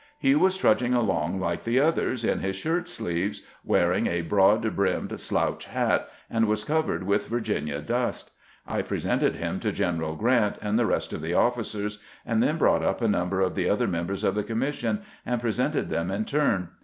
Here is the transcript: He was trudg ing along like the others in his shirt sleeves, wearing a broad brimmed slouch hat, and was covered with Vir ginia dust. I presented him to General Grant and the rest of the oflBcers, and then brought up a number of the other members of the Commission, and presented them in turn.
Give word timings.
He 0.17 0.33
was 0.33 0.57
trudg 0.57 0.81
ing 0.81 0.95
along 0.95 1.39
like 1.39 1.63
the 1.63 1.79
others 1.79 2.25
in 2.25 2.39
his 2.39 2.55
shirt 2.55 2.87
sleeves, 2.87 3.43
wearing 3.63 4.07
a 4.07 4.21
broad 4.23 4.75
brimmed 4.75 5.19
slouch 5.19 5.65
hat, 5.65 6.09
and 6.27 6.47
was 6.47 6.63
covered 6.65 7.03
with 7.03 7.27
Vir 7.27 7.39
ginia 7.41 7.85
dust. 7.85 8.31
I 8.65 8.81
presented 8.81 9.35
him 9.35 9.59
to 9.59 9.71
General 9.71 10.15
Grant 10.15 10.55
and 10.59 10.79
the 10.79 10.87
rest 10.87 11.13
of 11.13 11.21
the 11.21 11.33
oflBcers, 11.33 11.99
and 12.25 12.41
then 12.41 12.57
brought 12.57 12.81
up 12.81 12.99
a 12.99 13.07
number 13.07 13.41
of 13.41 13.53
the 13.53 13.69
other 13.69 13.87
members 13.87 14.23
of 14.23 14.33
the 14.33 14.43
Commission, 14.43 15.03
and 15.23 15.39
presented 15.39 15.89
them 15.89 16.09
in 16.09 16.25
turn. 16.25 16.69